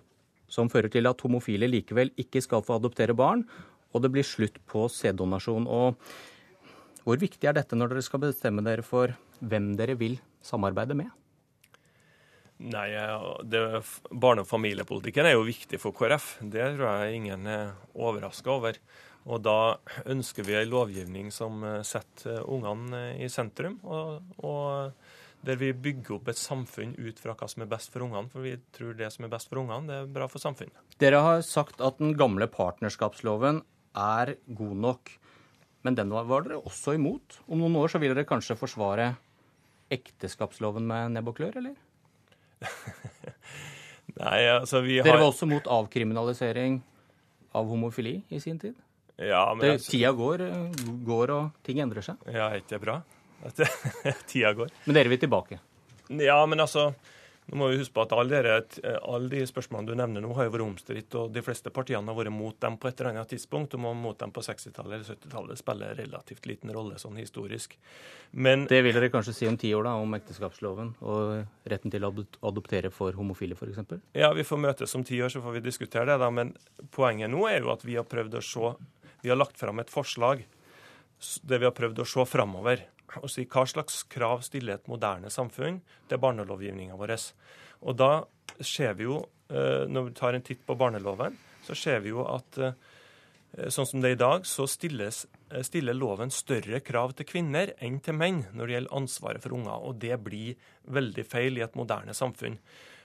som 0.52 0.68
fører 0.68 0.92
til 0.92 1.08
at 1.08 1.24
homofile 1.24 1.70
likevel 1.70 2.12
ikke 2.20 2.44
skal 2.44 2.60
få 2.66 2.76
adoptere 2.76 3.16
barn, 3.16 3.46
og 3.96 4.04
det 4.04 4.12
blir 4.12 4.26
slutt 4.26 4.60
på 4.68 4.84
sæddonasjon. 4.92 5.64
Og 5.64 5.96
hvor 7.08 7.22
viktig 7.22 7.48
er 7.48 7.56
dette 7.56 7.78
når 7.78 7.94
dere 7.94 8.04
skal 8.04 8.26
bestemme 8.28 8.66
dere 8.68 8.84
for 8.84 9.16
hvem 9.40 9.72
dere 9.80 9.96
vil 9.96 10.20
samarbeide 10.44 10.98
med? 10.98 11.08
Nei, 12.56 12.88
det, 13.44 13.60
Barne- 14.10 14.42
og 14.42 14.48
familiepolitikken 14.48 15.28
er 15.28 15.36
jo 15.36 15.44
viktig 15.44 15.80
for 15.82 15.92
KrF. 15.96 16.38
Det 16.40 16.70
tror 16.76 17.02
jeg 17.02 17.18
ingen 17.18 17.44
er 17.50 17.74
overraska 17.92 18.54
over. 18.54 18.78
Og 19.26 19.42
da 19.42 19.76
ønsker 20.06 20.46
vi 20.46 20.54
en 20.54 20.70
lovgivning 20.70 21.32
som 21.34 21.64
eh, 21.66 21.82
setter 21.86 22.44
ungene 22.46 23.00
eh, 23.10 23.24
i 23.26 23.30
sentrum. 23.32 23.80
Og, 23.84 24.36
og, 24.46 24.92
der 25.46 25.58
vi 25.60 25.68
bygger 25.70 26.16
opp 26.16 26.30
et 26.32 26.40
samfunn 26.40 26.96
ut 26.96 27.20
fra 27.22 27.34
hva 27.38 27.46
som 27.50 27.62
er 27.62 27.70
best 27.70 27.92
for 27.94 28.06
ungene. 28.06 28.30
For 28.32 28.42
vi 28.42 28.56
tror 28.74 28.96
det 28.98 29.12
som 29.14 29.26
er 29.26 29.32
best 29.34 29.50
for 29.50 29.60
ungene, 29.62 29.86
det 29.90 29.98
er 29.98 30.14
bra 30.16 30.26
for 30.30 30.42
samfunnet. 30.42 30.78
Dere 31.02 31.20
har 31.22 31.44
sagt 31.46 31.82
at 31.84 32.00
den 32.00 32.16
gamle 32.18 32.48
partnerskapsloven 32.50 33.60
er 34.00 34.36
god 34.58 34.76
nok. 34.86 35.12
Men 35.86 35.98
den 35.98 36.14
var 36.14 36.46
dere 36.46 36.62
også 36.62 36.96
imot. 36.96 37.42
Om 37.46 37.62
noen 37.62 37.78
år 37.78 37.92
så 37.92 38.02
vil 38.02 38.14
dere 38.14 38.26
kanskje 38.26 38.58
forsvare 38.58 39.12
ekteskapsloven 39.92 40.86
med 40.86 41.14
nebb 41.14 41.30
og 41.30 41.38
klør, 41.38 41.60
eller? 41.60 41.76
Nei, 44.20 44.40
altså 44.48 44.80
vi 44.84 44.98
har 44.98 45.08
Dere 45.08 45.20
var 45.20 45.28
også 45.28 45.48
mot 45.48 45.66
avkriminalisering 45.68 46.78
av 47.56 47.68
homofili 47.68 48.18
i 48.32 48.40
sin 48.40 48.58
tid? 48.60 48.74
Ja, 49.16 49.54
men... 49.56 49.64
Det, 49.66 49.84
tida 49.88 50.12
går, 50.16 50.44
går, 51.06 51.32
og 51.32 51.66
ting 51.66 51.80
endrer 51.84 52.04
seg. 52.04 52.20
Ja, 52.28 52.50
er 52.50 52.60
ikke 52.60 52.74
det 52.76 52.82
bra? 52.84 52.96
At 53.46 53.60
tida 54.30 54.52
går. 54.56 54.72
Men 54.84 54.98
dere 54.98 55.12
vil 55.12 55.20
tilbake? 55.20 55.60
Ja, 56.20 56.38
men 56.48 56.62
altså 56.62 56.90
nå 57.46 57.58
må 57.60 57.68
vi 57.70 57.78
huske 57.78 57.94
på 57.94 58.02
at 58.02 58.12
alle, 58.16 58.40
dere, 58.42 58.94
alle 59.06 59.28
de 59.30 59.44
spørsmålene 59.46 59.92
du 59.92 59.98
nevner 59.98 60.22
nå, 60.24 60.32
har 60.34 60.48
jo 60.48 60.52
vært 60.56 60.64
omstridt, 60.64 61.14
og 61.14 61.30
de 61.30 61.42
fleste 61.46 61.70
partiene 61.70 62.10
har 62.10 62.18
vært 62.18 62.34
mot 62.34 62.56
dem 62.62 62.74
på 62.82 62.88
et 62.90 62.98
eller 62.98 63.12
annet 63.12 63.30
tidspunkt. 63.30 63.76
Og 63.78 63.84
mot 63.86 64.18
dem 64.18 64.32
på 64.34 64.42
60-tallet 64.42 64.96
eller 64.96 65.06
70-tallet 65.06 65.60
spiller 65.60 65.94
relativt 66.00 66.48
liten 66.50 66.74
rolle 66.74 66.98
sånn 66.98 67.20
historisk. 67.22 67.76
Men 68.34 68.66
Det 68.66 68.80
vil 68.82 68.98
dere 68.98 69.12
kanskje 69.14 69.36
si 69.36 69.46
om 69.46 69.58
ti 69.62 69.70
år, 69.78 69.86
da, 69.86 69.94
om 70.02 70.18
ekteskapsloven 70.18 70.96
og 71.06 71.70
retten 71.70 71.94
til 71.94 72.08
å 72.08 72.10
adoptere 72.50 72.90
for 72.90 73.14
homofile, 73.14 73.54
f.eks.? 73.54 73.94
Ja, 74.18 74.32
vi 74.34 74.46
får 74.46 74.62
møtes 74.66 74.98
om 74.98 75.06
ti 75.06 75.22
år, 75.22 75.30
så 75.30 75.44
får 75.44 75.60
vi 75.60 75.64
diskutere 75.68 76.10
det, 76.10 76.18
da. 76.24 76.32
Men 76.34 76.50
poenget 76.98 77.30
nå 77.30 77.46
er 77.46 77.60
jo 77.60 77.70
at 77.76 77.86
vi 77.86 77.94
har 77.94 78.10
prøvd 78.10 78.40
å 78.40 78.44
se 78.44 78.74
Vi 79.22 79.30
har 79.30 79.38
lagt 79.38 79.58
fram 79.58 79.78
et 79.80 79.90
forslag 79.90 80.42
det 81.42 81.58
vi 81.58 81.66
har 81.66 81.74
prøvd 81.74 82.02
å 82.02 82.08
se 82.08 82.24
framover 82.28 82.82
og 83.20 83.30
si 83.30 83.46
hva 83.46 83.64
slags 83.68 84.02
krav 84.10 84.42
stiller 84.46 84.76
et 84.76 84.90
moderne 84.90 85.30
samfunn 85.32 85.80
til 86.08 86.20
barnelovgivninga 86.22 86.98
vår. 86.98 87.14
Og 87.86 87.96
da 87.98 88.10
ser 88.60 88.96
vi 88.98 89.06
jo, 89.06 89.22
eh, 89.50 89.86
når 89.88 90.08
vi 90.08 90.16
tar 90.18 90.34
en 90.34 90.44
titt 90.44 90.64
på 90.66 90.76
barneloven, 90.78 91.36
så 91.66 91.74
ser 91.74 92.00
vi 92.04 92.12
jo 92.14 92.26
at 92.26 92.58
eh, 92.58 92.74
sånn 93.72 93.88
som 93.88 94.02
det 94.02 94.12
er 94.12 94.18
i 94.18 94.24
dag, 94.24 94.46
så 94.46 94.66
stilles 94.68 95.24
stiller 95.62 95.94
loven 95.94 96.32
større 96.34 96.80
krav 96.82 97.12
til 97.14 97.28
kvinner 97.28 97.70
enn 97.78 98.00
til 98.02 98.16
menn 98.18 98.42
når 98.50 98.66
det 98.66 98.74
gjelder 98.74 98.96
ansvaret 98.98 99.44
for 99.44 99.54
unger, 99.54 99.78
og 99.78 100.00
det 100.02 100.18
blir 100.24 100.56
veldig 100.90 101.24
feil 101.26 101.58
i 101.60 101.64
et 101.64 101.78
moderne 101.78 102.14
samfunn. 102.16 102.58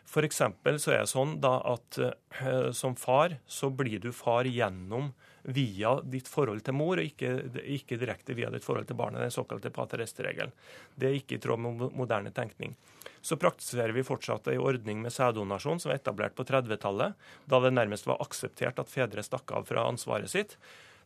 F.eks. 0.08 0.42
så 0.84 0.92
er 0.92 1.04
det 1.04 1.10
sånn 1.12 1.38
da 1.44 1.58
at 1.72 2.00
uh, 2.02 2.72
som 2.76 2.98
far 3.00 3.38
så 3.48 3.70
blir 3.70 4.02
du 4.04 4.12
far 4.16 4.50
gjennom 4.50 5.12
via 5.44 5.96
ditt 6.04 6.28
forhold 6.30 6.62
til 6.66 6.76
mor, 6.78 7.00
og 7.00 7.08
ikke, 7.08 7.62
ikke 7.78 7.98
direkte 8.02 8.36
via 8.38 8.52
ditt 8.54 8.66
forhold 8.66 8.90
til 8.90 8.98
barnet, 9.00 9.24
den 9.24 9.34
såkalte 9.34 9.72
paterest-regelen. 9.74 10.54
Det 10.96 11.10
er 11.10 11.18
ikke 11.18 11.38
i 11.38 11.42
tråd 11.42 11.64
med 11.64 11.88
moderne 11.98 12.34
tenkning. 12.36 12.76
Så 13.22 13.38
praktiserer 13.42 13.94
vi 13.96 14.06
fortsatt 14.06 14.52
ei 14.52 14.60
ordning 14.62 15.02
med 15.02 15.14
sæddonasjon 15.14 15.82
som 15.82 15.92
var 15.92 16.00
etablert 16.00 16.38
på 16.38 16.46
30-tallet, 16.46 17.18
da 17.50 17.62
det 17.64 17.74
nærmest 17.74 18.10
var 18.10 18.22
akseptert 18.22 18.82
at 18.82 18.92
fedre 18.92 19.26
stakk 19.26 19.54
av 19.58 19.68
fra 19.70 19.88
ansvaret 19.90 20.30
sitt. 20.30 20.58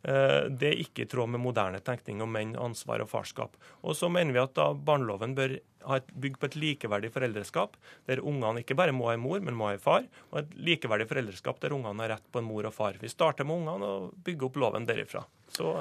Eh, 0.05 0.47
det 0.53 0.69
er 0.69 0.81
ikke 0.83 1.05
i 1.05 1.09
tråd 1.09 1.31
med 1.33 1.41
moderne 1.41 1.79
tenkning 1.81 2.21
om 2.21 2.29
menn, 2.29 2.53
ansvar 2.62 3.01
og 3.01 3.09
farskap. 3.09 3.55
Og 3.81 3.97
så 3.97 4.09
mener 4.12 4.35
vi 4.35 4.43
at 4.43 4.53
da 4.57 4.67
barneloven 4.77 5.33
bør 5.38 5.55
ha 5.85 5.97
et 5.97 6.12
bygg 6.21 6.38
på 6.41 6.50
et 6.50 6.57
likeverdig 6.62 7.12
foreldreskap, 7.13 7.74
der 8.09 8.21
ungene 8.21 8.62
ikke 8.62 8.77
bare 8.77 8.93
må 8.93 9.09
ha 9.09 9.15
en 9.17 9.24
mor, 9.24 9.41
men 9.41 9.57
må 9.57 9.69
ha 9.69 9.75
en 9.77 9.81
far. 9.81 10.05
Og 10.31 10.43
et 10.43 10.53
likeverdig 10.69 11.09
foreldreskap 11.09 11.62
der 11.63 11.74
ungene 11.77 12.05
har 12.05 12.15
rett 12.15 12.29
på 12.29 12.41
en 12.41 12.47
mor 12.50 12.69
og 12.69 12.75
far. 12.75 13.00
Vi 13.01 13.09
starter 13.09 13.47
med 13.47 13.63
ungene 13.63 13.89
og 13.89 14.13
bygger 14.25 14.50
opp 14.50 14.62
loven 14.62 14.85
derifra. 14.89 15.25
Så 15.57 15.74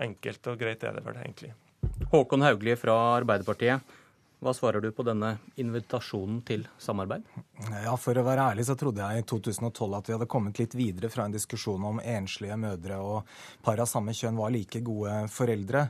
enkelt 0.00 0.52
og 0.52 0.60
greit 0.60 0.84
er 0.84 0.98
det 0.98 1.04
vel 1.06 1.20
egentlig. 1.24 1.54
Håkon 2.12 2.44
Hauglie 2.44 2.76
fra 2.76 2.96
Arbeiderpartiet. 3.16 3.98
Hva 4.42 4.52
svarer 4.56 4.82
du 4.82 4.88
på 4.90 5.04
denne 5.06 5.36
invitasjonen 5.60 6.40
til 6.44 6.64
samarbeid? 6.82 7.22
Ja, 7.84 7.94
For 8.00 8.18
å 8.18 8.24
være 8.26 8.48
ærlig 8.52 8.64
så 8.66 8.74
trodde 8.78 9.02
jeg 9.04 9.22
i 9.22 9.26
2012 9.28 9.96
at 9.98 10.08
vi 10.08 10.14
hadde 10.16 10.28
kommet 10.30 10.58
litt 10.60 10.74
videre 10.76 11.10
fra 11.12 11.26
en 11.26 11.34
diskusjon 11.34 11.84
om 11.86 12.00
enslige 12.00 12.56
mødre 12.58 12.98
og 13.02 13.28
par 13.64 13.80
av 13.82 13.88
samme 13.90 14.14
kjønn 14.16 14.38
var 14.38 14.52
like 14.54 14.80
gode 14.84 15.14
foreldre. 15.32 15.84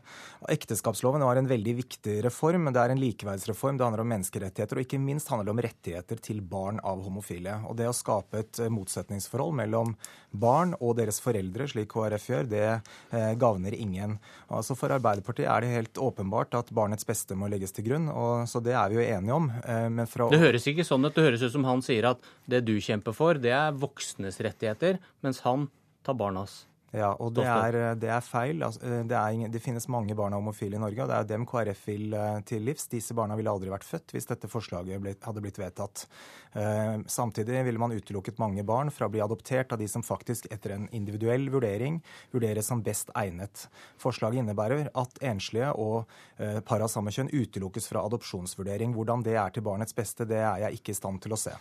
Ekteskapsloven 0.52 1.24
var 1.24 1.40
en 1.40 1.48
veldig 1.50 1.74
viktig 1.80 2.18
reform, 2.26 2.68
det 2.72 2.82
er 2.82 2.94
en 2.94 3.02
likeverdsreform. 3.02 3.78
Det 3.78 3.86
handler 3.86 4.04
om 4.04 4.12
menneskerettigheter, 4.12 4.80
og 4.80 4.86
ikke 4.86 5.00
minst 5.02 5.30
handler 5.32 5.48
det 5.48 5.54
om 5.54 5.62
rettigheter 5.68 6.22
til 6.28 6.42
barn 6.44 6.80
av 6.84 7.04
homofile. 7.06 7.60
Og 7.68 7.78
det 7.78 7.88
å 7.88 7.96
skape 7.96 8.42
et 8.42 8.62
motsetningsforhold 8.72 9.56
mellom 9.62 9.96
barn 10.32 10.74
og 10.80 10.96
deres 10.98 11.20
foreldre, 11.22 11.66
slik 11.68 11.90
KrF 11.92 12.28
gjør, 12.30 12.48
det 12.48 12.66
eh, 12.68 13.32
gagner 13.40 13.76
ingen. 13.76 14.16
Altså 14.52 14.76
For 14.78 14.92
Arbeiderpartiet 14.94 15.48
er 15.48 15.64
det 15.64 15.72
helt 15.76 16.00
åpenbart 16.00 16.56
at 16.58 16.72
barnets 16.74 17.06
beste 17.08 17.36
må 17.38 17.50
legges 17.52 17.74
til 17.76 17.86
grunn. 17.90 18.08
og 18.08 18.48
så 18.48 18.60
det 18.64 18.74
er 18.76 18.88
vi 18.90 18.98
jo 19.00 19.04
enige 19.04 19.36
om. 19.36 19.50
Eh, 19.62 20.04
fra... 20.10 20.28
Det 20.32 20.40
høres 20.42 20.66
ikke 20.68 20.86
sånn 20.86 21.04
ut. 21.04 21.14
Det 21.14 21.26
høres 21.26 21.44
ut 21.44 21.54
som 21.54 21.61
han 21.68 21.82
sier 21.84 22.08
at 22.12 22.26
det 22.50 22.64
du 22.66 22.74
kjemper 22.80 23.14
for, 23.16 23.38
det 23.38 23.52
er 23.54 23.76
voksnes 23.76 24.40
rettigheter, 24.44 25.00
mens 25.24 25.42
han 25.46 25.68
tar 26.06 26.18
barnas. 26.18 26.62
Ja, 26.92 27.14
og 27.24 27.32
det 27.38 27.46
er, 27.48 27.76
det 27.96 28.10
er 28.12 28.24
feil. 28.24 28.60
Altså, 28.66 28.82
eh, 28.84 29.00
det, 29.08 29.16
er, 29.16 29.48
det, 29.48 29.62
finnes 29.64 29.88
mange 29.88 30.12
barn 30.16 30.34
av 30.36 30.42
homofile 30.42 30.76
i 30.76 30.82
Norge, 30.82 31.00
og 31.00 31.08
det 31.08 31.16
er 31.16 31.28
dem 31.30 31.46
KrF 31.48 31.86
vil 31.88 32.16
eh, 32.16 32.40
til 32.48 32.66
livs. 32.68 32.84
Disse 32.92 33.16
barna 33.16 33.36
ville 33.38 33.52
aldri 33.52 33.72
vært 33.72 33.86
født 33.88 34.12
hvis 34.12 34.28
dette 34.28 34.50
forslaget 34.52 35.00
ble, 35.00 35.14
hadde 35.24 35.44
blitt 35.44 35.60
vedtatt. 35.60 36.04
Eh, 36.52 36.98
samtidig 37.08 37.62
ville 37.64 37.80
man 37.80 37.94
utelukket 37.96 38.40
mange 38.42 38.64
barn 38.68 38.92
fra 38.92 39.08
å 39.08 39.12
bli 39.12 39.22
adoptert 39.24 39.72
av 39.72 39.80
de 39.80 39.88
som 39.88 40.04
faktisk 40.04 40.50
etter 40.52 40.76
en 40.76 40.84
individuell 40.92 41.48
vurdering 41.54 42.02
vurderes 42.34 42.68
som 42.68 42.82
best 42.84 43.12
egnet. 43.16 43.66
Forslaget 44.02 44.42
innebærer 44.42 44.90
at 44.92 45.16
enslige 45.24 45.70
og 45.80 46.02
eh, 46.36 46.60
par 46.60 46.84
av 46.84 46.92
samme 46.92 47.14
kjønn 47.14 47.32
utelukkes 47.32 47.88
fra 47.88 48.04
adopsjonsvurdering. 48.04 48.92
Hvordan 48.92 49.24
det 49.24 49.38
er 49.40 49.56
til 49.56 49.64
barnets 49.64 49.96
beste, 49.96 50.28
det 50.28 50.44
er 50.44 50.66
jeg 50.66 50.82
ikke 50.82 50.92
i 50.92 51.00
stand 51.00 51.24
til 51.24 51.32
å 51.32 51.40
se. 51.40 51.56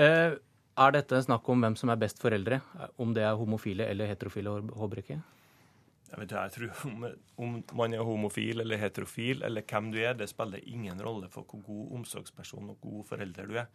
Eh, 0.00 0.32
er 0.78 0.96
dette 0.96 1.20
snakk 1.26 1.48
om 1.52 1.62
hvem 1.64 1.76
som 1.78 1.92
er 1.92 2.00
best 2.00 2.20
foreldre? 2.22 2.60
Om 3.02 3.12
det 3.16 3.24
er 3.26 3.38
homofile 3.38 3.88
eller 3.92 4.08
heterofile, 4.10 4.54
Håbrekke? 4.78 5.18
Jeg, 6.12 6.20
vet, 6.20 6.32
jeg 6.36 6.52
tror 6.52 6.88
om, 6.90 7.04
om, 7.40 7.52
man 7.78 7.94
er 7.96 8.04
homofil 8.04 8.60
eller 8.60 8.80
heterofil 8.80 9.46
eller 9.46 9.64
hvem 9.64 9.88
du 9.94 9.96
er, 10.02 10.12
det 10.16 10.28
spiller 10.28 10.60
ingen 10.68 10.98
rolle 11.00 11.30
for 11.32 11.48
hvor 11.48 11.62
god 11.64 11.94
omsorgsperson 12.00 12.74
og 12.74 12.84
god 12.84 13.06
forelder 13.08 13.48
du 13.48 13.56
er. 13.62 13.70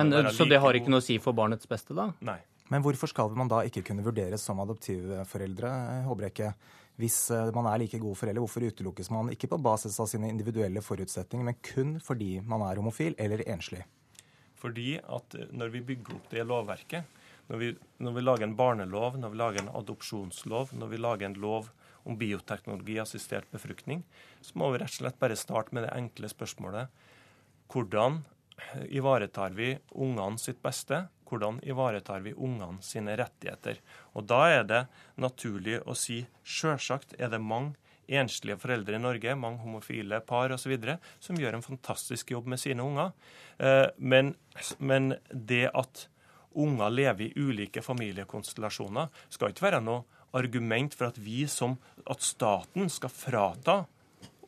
Men, 0.00 0.14
så 0.32 0.48
det 0.48 0.62
har 0.64 0.78
ikke 0.78 0.92
noe 0.92 1.02
å 1.02 1.04
si 1.04 1.18
for 1.20 1.36
barnets 1.36 1.68
beste, 1.68 1.96
da? 1.96 2.08
Nei. 2.24 2.38
Men 2.72 2.84
hvorfor 2.84 3.10
skal 3.10 3.34
man 3.36 3.50
da 3.52 3.60
ikke 3.68 3.82
kunne 3.84 4.04
vurderes 4.04 4.44
som 4.48 4.62
adoptivforeldre, 4.64 5.72
Håbrekke? 6.06 6.54
Hvis 7.00 7.18
eh, 7.32 7.50
man 7.56 7.68
er 7.68 7.82
like 7.82 8.00
gode 8.00 8.16
foreldre, 8.20 8.40
hvorfor 8.44 8.64
utelukkes 8.68 9.10
man 9.12 9.32
ikke 9.32 9.48
på 9.52 9.60
basis 9.64 9.98
av 10.00 10.08
sine 10.08 10.28
individuelle 10.32 10.80
forutsetninger, 10.84 11.44
men 11.48 11.60
kun 11.64 11.98
fordi 12.04 12.38
man 12.40 12.64
er 12.68 12.80
homofil 12.80 13.16
eller 13.20 13.44
enslig? 13.52 13.84
Fordi 14.62 14.96
at 15.02 15.38
eh, 15.38 15.50
når 15.50 15.74
vi 15.76 15.84
bygger 15.92 16.18
opp 16.18 16.32
det 16.32 16.46
lovverket, 16.48 17.20
når 17.50 17.60
vi, 17.60 17.70
når 18.00 18.16
vi 18.16 18.24
lager 18.24 18.46
en 18.46 18.58
barnelov, 18.58 19.18
når 19.20 19.32
vi 19.32 19.40
lager 19.40 19.64
en 19.64 19.72
adopsjonslov, 19.82 20.76
når 20.78 20.92
vi 20.92 21.00
lager 21.00 21.28
en 21.28 21.40
lov 21.42 21.72
om 22.08 22.16
bioteknologi-assistert 22.18 23.50
befruktning, 23.52 24.02
så 24.42 24.56
må 24.58 24.70
vi 24.72 24.80
rett 24.82 24.94
og 24.94 25.02
slett 25.02 25.18
bare 25.22 25.38
starte 25.38 25.74
med 25.74 25.86
det 25.86 25.94
enkle 25.94 26.30
spørsmålet 26.30 27.10
hvordan 27.72 28.20
ivaretar 28.92 29.54
vi 29.56 29.74
ungene 29.90 30.38
sitt 30.38 30.62
beste? 30.62 31.06
Hvordan 31.28 31.60
ivaretar 31.64 32.20
vi 32.20 32.34
ungene 32.36 32.84
sine 32.84 33.14
rettigheter? 33.16 33.80
Og 34.12 34.26
Da 34.28 34.42
er 34.52 34.66
det 34.68 34.82
naturlig 35.16 35.80
å 35.88 35.96
si 35.96 36.26
sjølsagt 36.44 37.16
er 37.18 37.32
det 37.32 37.40
mange 37.40 37.74
enslige 38.18 38.58
foreldre 38.60 38.96
i 38.98 39.02
Norge, 39.02 39.36
mange 39.38 39.62
homofile 39.64 40.20
par 40.26 40.52
osv., 40.54 40.74
som 41.22 41.38
gjør 41.38 41.58
en 41.58 41.64
fantastisk 41.64 42.32
jobb 42.34 42.50
med 42.52 42.60
sine 42.60 42.84
unger. 42.84 43.12
Eh, 43.58 43.86
men, 43.98 44.34
men 44.78 45.14
det 45.32 45.68
at 45.72 46.06
unger 46.52 46.92
lever 46.92 47.28
i 47.28 47.46
ulike 47.48 47.82
familiekonstellasjoner, 47.84 49.08
skal 49.32 49.52
ikke 49.52 49.68
være 49.70 49.84
noe 49.84 50.04
argument 50.36 50.94
for 50.96 51.12
at 51.12 51.20
vi 51.20 51.44
som 51.50 51.76
at 52.10 52.24
staten 52.24 52.88
skal 52.92 53.12
frata 53.12 53.82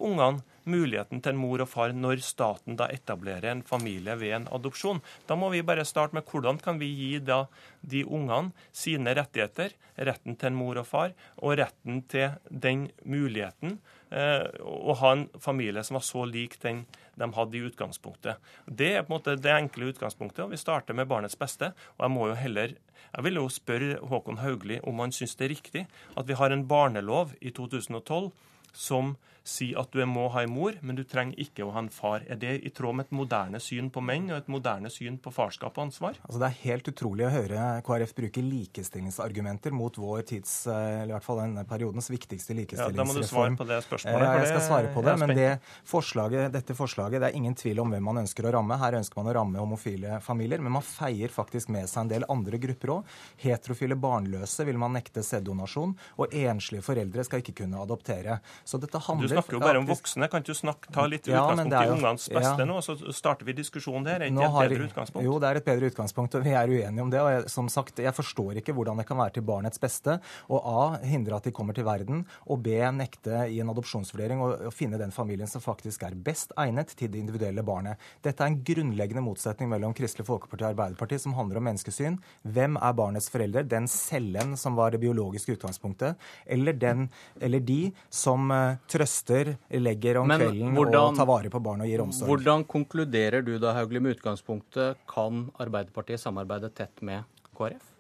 ungene 0.01 0.43
muligheten 0.71 1.23
til 1.23 1.35
en 1.35 1.41
mor 1.41 1.63
og 1.65 1.71
far 1.71 1.95
når 1.97 2.23
staten 2.25 2.79
da 2.79 2.89
etablerer 2.93 3.51
en 3.51 3.63
familie 3.67 4.17
ved 4.21 4.37
en 4.39 4.49
adopsjon. 4.57 5.03
Da 5.29 5.37
må 5.39 5.51
vi 5.53 5.65
bare 5.67 5.87
starte 5.89 6.17
med 6.17 6.29
hvordan 6.31 6.61
kan 6.63 6.81
vi 6.81 6.91
gi 6.93 7.11
da 7.25 7.45
de 7.81 8.05
ungene 8.05 8.55
sine 8.73 9.15
rettigheter, 9.17 9.75
retten 9.97 10.37
til 10.37 10.51
en 10.51 10.59
mor 10.59 10.81
og 10.81 10.89
far, 10.89 11.15
og 11.43 11.59
retten 11.61 12.03
til 12.11 12.39
den 12.49 12.89
muligheten 13.05 13.79
eh, 14.11 14.49
å 14.65 14.97
ha 15.01 15.13
en 15.15 15.29
familie 15.41 15.85
som 15.85 16.01
var 16.01 16.07
så 16.07 16.25
lik 16.29 16.59
den 16.65 16.85
de 17.15 17.29
hadde 17.37 17.59
i 17.59 17.63
utgangspunktet. 17.69 18.41
Det 18.67 18.91
er 18.95 19.05
på 19.05 19.13
en 19.13 19.19
måte 19.19 19.37
det 19.39 19.53
enkle 19.55 19.93
utgangspunktet, 19.93 20.43
og 20.47 20.55
vi 20.55 20.59
starter 20.59 20.97
med 20.97 21.07
barnets 21.11 21.39
beste. 21.39 21.71
og 21.97 22.09
jeg 22.09 22.15
må 22.17 22.29
jo 22.29 22.41
heller 22.41 22.75
jeg 23.15 23.25
vil 23.29 23.39
jo 23.39 23.45
spørre 23.53 23.99
Håkon 24.11 24.41
Haugli 24.43 24.81
om 24.83 24.99
han 24.99 25.13
syns 25.15 25.37
det 25.39 25.47
er 25.47 25.53
riktig 25.55 25.85
at 26.19 26.27
vi 26.27 26.35
har 26.39 26.51
en 26.51 26.67
barnelov 26.67 27.35
i 27.41 27.53
2012 27.55 28.33
som 28.75 29.15
sier 29.45 29.77
at 29.81 29.93
du 29.93 30.01
må 30.09 30.25
ha 30.33 30.43
en 30.45 30.53
mor, 30.55 30.77
men 30.81 30.97
du 30.97 31.03
trenger 31.05 31.37
ikke 31.41 31.67
å 31.67 31.73
ha 31.75 31.83
en 31.85 31.91
far. 31.93 32.25
Er 32.33 32.39
det 32.41 32.55
i 32.65 32.71
tråd 32.73 32.97
med 32.97 33.07
et 33.07 33.15
moderne 33.17 33.61
syn 33.61 33.91
på 33.93 34.01
menn 34.05 34.31
og 34.33 34.39
et 34.39 34.49
moderne 34.49 34.89
syn 34.93 35.19
på 35.21 35.33
farskap 35.35 35.77
og 35.77 35.91
ansvar? 35.91 36.17
Altså, 36.25 36.41
det 36.41 36.49
er 36.49 36.61
helt 36.63 36.89
utrolig 36.89 37.27
å 37.29 37.33
høre 37.35 37.67
KrF 37.85 38.15
bruke 38.17 38.45
likestillingsargumenter 38.45 39.75
mot 39.77 39.99
vår 40.01 40.25
tids, 40.31 40.55
eh, 40.67 41.03
eller 41.03 41.13
i 41.13 41.17
hvert 41.19 41.27
fall 41.27 41.43
denne 41.43 41.67
periodens 41.69 42.09
viktigste 42.09 42.57
likestillingsreform. 42.57 42.97
Ja, 42.97 43.03
da 43.03 43.09
må 43.11 43.19
du 43.19 43.29
svare 43.29 43.59
på 43.61 43.69
det 43.69 43.81
spørsmålet. 43.85 44.25
For 44.25 44.45
jeg 44.45 44.53
skal 44.55 44.65
svare 44.69 44.95
på 44.95 45.05
det, 45.05 45.17
men 45.21 45.35
det 45.37 45.51
forslaget, 45.93 46.49
dette 46.57 46.79
forslaget, 46.79 47.21
det 47.21 47.31
er 47.31 47.39
ingen 47.43 47.59
tvil 47.59 47.85
om 47.85 47.93
hvem 47.93 48.09
man 48.09 48.23
ønsker 48.25 48.49
å 48.49 48.55
ramme. 48.57 48.81
Her 48.81 48.99
ønsker 49.03 49.21
man 49.21 49.29
å 49.29 49.37
ramme 49.41 49.61
homofile 49.61 50.23
familier, 50.25 50.65
men 50.65 50.77
man 50.79 50.87
feier 50.87 51.33
faktisk 51.35 51.69
med 51.75 51.91
seg 51.91 52.07
en 52.07 52.15
del 52.15 52.29
andre 52.33 52.61
grupper 52.65 52.97
òg. 52.97 53.15
Heterofile 53.45 54.01
barnløse 54.01 54.65
vil 54.65 54.81
man 54.81 54.97
nekte 54.97 55.25
sæddonasjon, 55.27 55.95
og 56.17 56.33
enslige 56.33 56.87
foreldre 56.87 57.29
skal 57.29 57.45
ikke 57.45 57.59
kunne 57.61 57.85
adoptere. 57.85 58.41
Så 58.65 58.81
dette 58.81 59.05
handler 59.05 59.34
snakker 59.35 59.59
jo 59.59 59.63
bare 59.65 59.83
om 59.83 59.89
voksne. 59.89 60.29
Kan 60.33 60.45
ikke 60.45 60.55
du 60.55 60.59
snakke, 60.59 60.93
ta 60.95 61.07
litt 61.11 61.29
ja, 61.31 61.43
utgangspunkt 61.43 61.77
i 61.77 61.93
ungenes 61.95 62.29
beste 62.33 62.65
ja. 62.65 62.69
nå, 62.69 62.81
så 62.85 62.97
starter 63.15 63.49
vi 63.49 63.57
diskusjonen 63.59 64.07
der? 64.07 64.25
Er 64.25 64.33
ikke 64.33 64.49
et 64.49 64.73
bedre 64.73 64.89
utgangspunkt? 64.89 65.27
Jo, 65.27 65.39
det 65.43 65.51
er 65.51 65.61
et 65.61 65.69
bedre 65.69 65.91
utgangspunkt, 65.93 66.39
og 66.39 66.47
vi 66.47 66.55
er 66.55 66.71
uenige 66.71 67.05
om 67.05 67.13
det. 67.13 67.21
og 67.23 67.31
jeg, 67.33 67.45
som 67.53 67.69
sagt, 67.73 68.03
jeg 68.05 68.15
forstår 68.17 68.61
ikke 68.63 68.75
hvordan 68.77 69.01
det 69.01 69.07
kan 69.09 69.21
være 69.21 69.37
til 69.39 69.47
barnets 69.47 69.83
beste 69.83 70.19
å 70.49 70.61
A. 70.61 70.85
hindre 71.05 71.39
at 71.39 71.49
de 71.49 71.55
kommer 71.55 71.77
til 71.77 71.87
verden, 71.87 72.25
og 72.47 72.63
B. 72.65 72.79
nekte 72.95 73.45
i 73.51 73.61
en 73.63 73.73
adopsjonsvurdering 73.73 74.43
å 74.45 74.73
finne 74.75 75.01
den 75.01 75.15
familien 75.15 75.51
som 75.51 75.63
faktisk 75.65 76.05
er 76.07 76.17
best 76.17 76.55
egnet 76.61 76.95
til 76.97 77.11
det 77.13 77.21
individuelle 77.23 77.65
barnet. 77.67 78.01
Dette 78.25 78.45
er 78.45 78.53
en 78.53 78.61
grunnleggende 78.65 79.25
motsetning 79.25 79.71
mellom 79.73 79.95
Kristelig 79.97 80.27
Folkeparti 80.29 80.65
og 80.65 80.73
Arbeiderpartiet 80.73 81.25
som 81.25 81.37
handler 81.39 81.61
om 81.61 81.69
menneskesyn. 81.71 82.19
Hvem 82.55 82.79
er 82.81 82.97
barnets 82.97 83.31
foreldre? 83.33 83.65
Den 83.69 83.89
cellen 83.91 84.57
som 84.61 84.77
var 84.79 84.95
det 84.95 85.03
biologiske 85.03 85.57
utgangspunktet, 85.57 86.21
eller, 86.47 86.77
den, 86.79 87.09
eller 87.41 87.63
de 87.65 87.81
som 88.13 88.51
uh, 88.53 88.77
trøster, 88.91 89.24
legger 89.31 90.21
om 90.21 90.29
Men 90.29 90.43
kvelden 90.43 90.77
hvordan, 90.77 91.15
og 91.15 91.17
tar 91.19 91.29
vare 91.31 91.51
på 91.53 91.61
barn 91.65 91.85
og 91.85 91.89
gir 91.89 92.03
omsorg. 92.05 92.29
Hvordan 92.29 92.67
konkluderer 92.69 93.45
du 93.47 93.57
da, 93.63 93.73
Hauglie, 93.79 94.03
med 94.03 94.19
utgangspunktet 94.19 95.01
kan 95.11 95.49
Arbeiderpartiet 95.63 96.21
samarbeide 96.21 96.71
tett 96.75 97.03
med 97.03 97.25
KrF? 97.57 97.91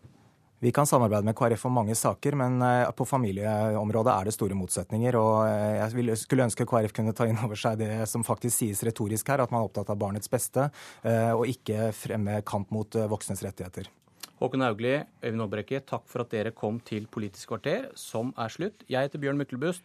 Vi 0.64 0.70
kan 0.72 0.86
samarbeide 0.88 1.26
med 1.28 1.36
KrF 1.36 1.66
om 1.68 1.74
mange 1.76 1.94
saker, 1.98 2.36
men 2.40 2.62
eh, 2.64 2.90
på 2.96 3.04
familieområdet 3.04 4.12
er 4.14 4.28
det 4.28 4.32
store 4.36 4.56
motsetninger. 4.56 5.16
og 5.20 5.42
eh, 5.48 5.80
Jeg 5.82 6.16
skulle 6.22 6.46
ønske 6.46 6.64
KrF 6.68 6.94
kunne 6.96 7.12
ta 7.16 7.26
inn 7.28 7.42
over 7.44 7.58
seg 7.58 7.82
det 7.82 8.06
som 8.08 8.24
faktisk 8.24 8.62
sies 8.62 8.80
retorisk 8.86 9.28
her, 9.28 9.44
at 9.44 9.52
man 9.52 9.60
er 9.60 9.68
opptatt 9.68 9.92
av 9.92 10.00
barnets 10.00 10.30
beste, 10.32 10.70
og 11.04 11.44
ikke 11.50 11.90
fremme 11.92 12.40
kamp 12.48 12.72
mot 12.72 12.96
voksnes 13.12 13.44
rettigheter. 13.44 13.90
Håkon 14.40 14.64
Haugli, 14.64 14.96
Øyvind 15.22 15.40
Håbrekke, 15.44 15.78
takk 15.86 16.08
for 16.10 16.24
at 16.24 16.32
dere 16.34 16.50
kom 16.56 16.80
til 16.82 17.06
Politisk 17.06 17.52
kvarter, 17.52 17.90
som 17.94 18.32
er 18.36 18.50
slutt. 18.50 18.82
Jeg 18.90 19.06
heter 19.06 19.22
Bjørn 19.22 19.38
Myklebust. 19.38 19.84